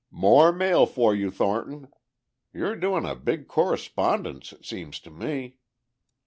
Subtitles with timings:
[0.09, 1.87] "More mail for you, Thornton!
[2.51, 5.57] You're doing a big correspondence, it seems to me!"